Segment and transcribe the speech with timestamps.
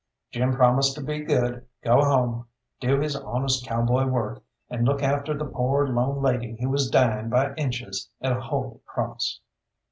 [0.31, 2.47] Jim promised to be good, go home,
[2.79, 7.29] do his honest cowboy work, and look after the poor lone lady who was dying
[7.29, 9.41] by inches at Holy Cross.